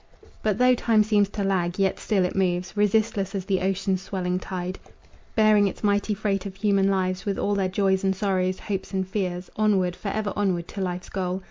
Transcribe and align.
But 0.41 0.57
though 0.57 0.73
time 0.73 1.03
seems 1.03 1.29
to 1.29 1.43
lag, 1.43 1.77
yet 1.77 1.99
still 1.99 2.25
it 2.25 2.35
moves, 2.35 2.75
Resistless 2.75 3.35
as 3.35 3.45
the 3.45 3.61
ocean's 3.61 4.01
swelling 4.01 4.39
tide, 4.39 4.79
Bearing 5.35 5.67
its 5.67 5.83
mighty 5.83 6.15
freight 6.15 6.47
of 6.47 6.55
human 6.55 6.89
lives 6.89 7.23
With 7.23 7.37
all 7.37 7.53
their 7.53 7.69
joys 7.69 8.03
and 8.03 8.15
sorrows, 8.15 8.57
hopes 8.61 8.93
and 8.93 9.07
fears, 9.07 9.51
Onward, 9.57 9.95
forever 9.95 10.33
onward, 10.35 10.67
to 10.69 10.81
life's 10.81 11.09
goal. 11.09 11.39